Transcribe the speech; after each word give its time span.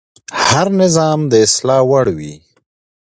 هر 0.49 0.67
نظام 0.81 1.19
د 1.31 1.33
اصلاح 1.45 1.81
وړ 1.91 2.07
وي 2.17 2.35